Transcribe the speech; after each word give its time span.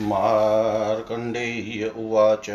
मार्कण्डेय 0.00 1.88
उवाच। 1.88 2.50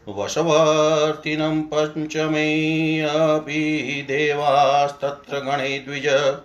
वशवर्तिनं 0.08 1.62
पञ्चमे 1.62 3.02
अपि 3.02 4.06
देवास्तत्र 4.08 5.38
गणे 5.38 5.80
द्विज। 5.80 6.36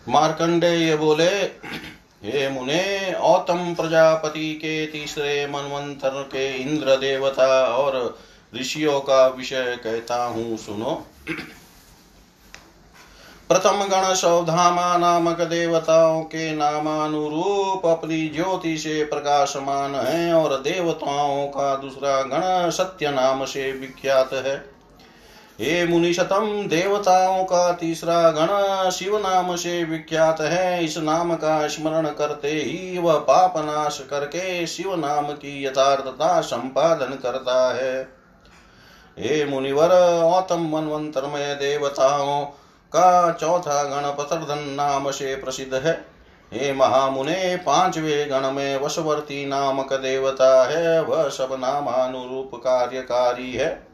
मार्कंडेय 0.08 0.96
बोले, 0.96 1.60
हे 2.24 2.48
मुने, 2.48 3.12
औतम 3.12 3.74
प्रजापति 3.74 4.54
के 4.54 4.86
तीसरे 4.86 5.46
मनवंतर 5.46 6.22
के 6.22 6.56
इंद्र 6.56 6.96
देवता 6.96 7.64
और 7.64 8.18
ऋषियों 8.54 9.00
का 9.00 9.26
विषय 9.26 9.78
कहता 9.84 10.24
हूँ, 10.24 10.56
सुनो। 10.56 11.06
प्रथम 13.50 13.84
गण 13.84 14.14
सौधामा 14.14 14.96
नामक 14.96 15.40
देवताओं 15.40 16.22
के 16.22 16.54
नामानुरूप 16.54 17.86
अपनी 17.86 18.28
ज्योति 18.28 18.78
से 18.78 19.04
प्रकाशमान 19.04 19.94
है 19.94 20.34
और 20.34 20.56
देवताओं 20.56 21.46
का 21.46 21.74
दूसरा 21.76 22.22
गण 22.22 22.70
सत्य 22.70 23.10
नाम 23.10 23.44
से 23.44 23.72
विख्यात 23.72 24.32
है। 24.32 24.56
हे 25.60 25.86
मुनिशतम, 25.86 26.46
देवताओं 26.66 27.44
का 27.44 27.72
तीसरा 27.72 28.30
गण 28.30 28.90
शिव 28.90 29.18
नाम 29.18 29.56
से 29.56 29.84
विख्यात 29.84 30.40
है। 30.40 30.84
इस 30.84 30.98
नाम 30.98 31.34
का 31.34 31.68
स्मरण 31.68 32.06
करते 32.06 32.48
ही 32.48 32.98
वह 32.98 33.14
पाप 33.14 33.54
नाश 33.56 34.02
करके 34.10 34.66
शिव 34.66 34.94
नाम 34.94 35.26
की 35.26 35.64
यथार्थता 35.64 36.40
संपादन 36.40 37.18
करता 37.22 37.74
है। 37.74 38.02
हे 39.18 39.44
मुनिवर, 39.44 39.90
औतम 40.22 40.60
मनवंतर 40.76 41.26
में 41.26 41.56
देवताओं 41.56 42.46
का 42.92 43.32
चौथा 43.32 43.82
गण 43.84 44.10
पतर्धन 44.10 44.58
नाम 44.68 45.10
से 45.10 45.34
प्रसिद्ध 45.36 45.74
है। 45.74 45.92
हे 46.52 46.72
महामुने, 46.72 47.56
पांचवे 47.56 48.24
गण 48.24 48.50
में 48.50 48.80
वशवर्ती 48.80 49.46
नामक 49.46 49.92
देवता 49.92 50.68
है, 50.68 51.02
वह 51.02 51.28
सब 51.28 51.48
नामानुरूप 51.52 52.50
कार्यकारी 52.54 53.52
है। 53.52 53.86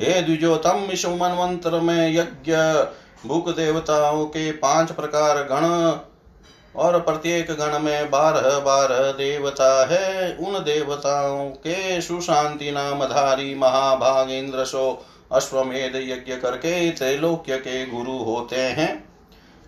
हे 0.00 0.22
द्विजोतम 0.22 0.88
इस 0.92 1.06
मनवंतर 1.06 1.80
में 1.80 2.14
यज्ञ 2.14 2.52
भूक 3.28 3.48
देवताओं 3.48 4.24
के 4.26 4.52
पाँच 4.52 4.92
प्रकार 4.92 5.36
गण, 5.36 5.98
और 6.76 7.00
प्रत्येक 7.00 7.50
गण 7.50 7.78
में 7.78 8.10
बारह 8.10 8.58
बारह 8.58 9.10
देवता 9.12 9.86
है। 9.86 10.36
उन 10.36 10.52
देवताओं 10.54 11.48
के 11.48 12.00
सुशांति 12.00 12.70
नामधारी 12.70 13.54
महाभाग 13.54 14.30
इंद्र 14.30 14.64
सो 14.64 15.06
अश्वमेध 15.32 15.96
यज्ञ 15.96 16.36
करके 16.36 16.90
त्रैलोक्य 16.90 17.56
के 17.58 17.86
गुरु 17.86 18.16
होते 18.24 18.56
हैं। 18.56 18.88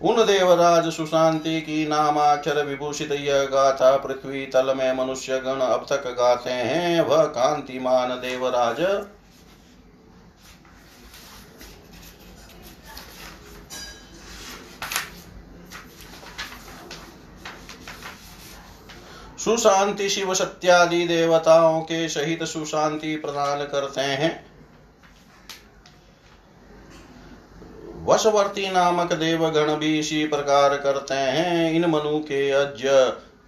उन 0.01 0.15
देवराज 0.25 0.91
सुशांति 0.91 1.61
की 1.61 1.87
नामाक्षर 1.87 2.65
विभूषित 2.65 3.11
यह 3.11 3.43
गाथा 3.43 3.95
पृथ्वी 3.97 4.45
तल 4.45 4.73
में 4.75 4.91
मनुष्य 4.93 5.39
गण 5.39 5.59
अब 5.61 5.85
तक 5.89 6.07
गाते 6.11 6.49
हैं। 6.49 7.01
वह 7.01 7.23
कांतिमान 7.25 8.09
देवराज। 8.09 8.85
सुशांति 19.39 20.09
शिव 20.09 20.33
सत्यादि 20.33 21.07
देवताओं 21.07 21.81
के 21.81 22.07
सहित 22.09 22.43
सुशांति 22.43 23.15
प्रदान 23.15 23.63
करते 23.63 24.01
हैं। 24.01 24.52
वशवर्ती 28.03 28.71
नामक 28.71 29.13
देवगण 29.13 29.75
भी 29.75 29.99
इसी 29.99 30.27
प्रकार 30.27 30.77
करते 30.77 31.13
हैं। 31.13 31.71
इन 31.71 31.85
मनु 31.85 32.19
के 32.19 32.49
अज्य 32.51 32.89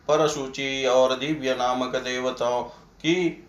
परशुचि 0.08 0.86
और 0.86 1.16
दिव्य 1.16 1.54
नामक 1.54 1.96
देवताओं 1.96 2.64
की 2.64 3.42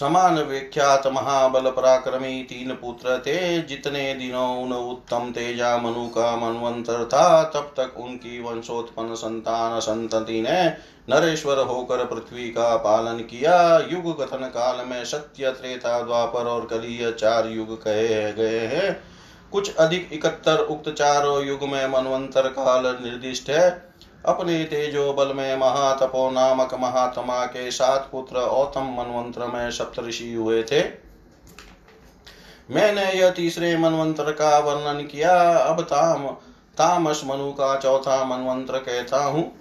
समान 0.00 0.38
विख्यात 0.38 1.06
महाबल 1.06 1.70
पराक्रमी 1.70 2.42
तीन 2.42 2.72
पुत्र 2.72 3.18
थे। 3.18 3.62
जितने 3.62 4.14
दिनों 4.14 4.62
उन 4.62 4.72
उत्तम 4.72 5.30
तेजा 5.30 5.76
मनु 5.78 6.06
का 6.08 6.36
मनवंतर 6.36 7.04
था, 7.04 7.42
तब 7.44 7.72
तक 7.76 7.98
उनकी 7.98 8.40
वंशोत्पन्न 8.42 9.14
संतान 9.14 9.80
संतति 9.80 10.40
ने 10.40 10.64
नरेश्वर 11.08 11.58
होकर 11.58 12.04
पृथ्वी 12.04 12.48
का 12.50 12.76
पालन 12.76 13.18
किया। 13.18 13.78
युग 13.78 14.20
कथन 14.20 14.46
काल 14.46 14.86
में 14.86 15.04
सत्य, 15.04 15.50
त्रेता, 15.50 16.00
द्वापर 16.02 16.46
और 16.46 16.66
कलिय 16.66 17.12
चार 17.12 17.46
युग 17.46 17.82
कहे 17.82 18.32
गए 18.32 18.66
हैं। 18.66 19.17
कुछ 19.52 19.76
अधिक 19.76 20.10
इकहत्तर 20.12 20.58
उक्त 20.58 20.88
चारों 20.90 21.44
युग 21.44 21.62
में 21.62 21.86
मनवंतर 21.86 22.48
काल 22.48 22.86
निर्दिष्ट 23.04 23.50
है। 23.50 23.92
अपने 24.26 24.64
तेजो 24.64 25.12
बल 25.12 25.32
में 25.32 25.56
महातपो 25.56 26.30
नामक 26.30 26.74
महात्मा 26.74 27.44
के 27.46 27.70
सात 27.70 28.08
पुत्र 28.12 28.36
औतम 28.36 28.80
मनवंत्र 28.80 29.46
में 29.46 29.70
सप्तऋषि 29.70 30.32
हुए 30.32 30.62
थे। 30.62 30.82
मैंने 32.70 33.12
यह 33.12 33.30
तीसरे 33.30 33.76
मनवंत्र 33.76 34.32
का 34.32 34.58
वर्णन 34.58 35.02
किया। 35.02 35.38
अब 35.58 35.80
ताम, 35.80 36.26
तामस 36.78 37.22
मनु 37.24 37.52
का 37.52 37.76
चौथा 37.76 38.24
मनवंत्र 38.24 38.78
कहता 38.78 39.24
हूँ। 39.24 39.52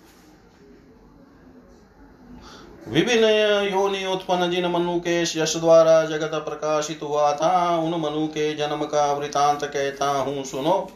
विभिन्न 2.88 3.25
योनि 3.74 4.06
उत्पन्न 4.06 4.51
जिन 4.51 4.66
मनु 4.66 5.00
के 5.00 5.22
यश 5.22 5.57
द्वारा 5.57 6.04
जगत 6.06 6.31
प्रकाशित 6.36 7.00
हुआ 7.04 7.34
था 7.34 7.78
उन 7.78 7.92
मनु 7.92 8.28
के 8.28 8.54
जन्म 8.54 8.84
का 8.86 9.13
वृतांत 9.13 9.63
कहता 9.63 10.10
हूँ 10.10 10.44
सुनो 10.44 10.92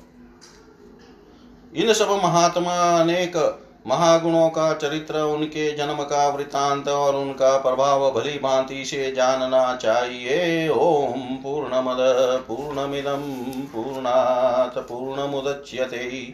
इन 1.76 1.94
सब 1.94 2.10
महात्मा 2.24 2.74
अनेक 3.00 3.58
महागुणों 3.88 4.50
का 4.50 4.74
चरित्र, 4.74 5.20
उनके 5.20 5.72
जन्म 5.76 6.04
का 6.04 6.28
वृतांत 6.30 6.88
और 6.88 7.16
उनका 7.16 7.58
प्रभाव 7.58 8.12
भली 8.12 8.40
भांति 8.40 8.86
से 8.86 9.12
जानना 9.12 9.76
चाहिए। 9.76 10.70
ओम 10.70 11.22
पूर्णमद 11.36 11.98
पूर्णमिदम 12.48 13.24
पूर्णात 13.74 14.78
पूर्ण 14.78 15.16
पूर्णमुदच्यते। 15.16 16.34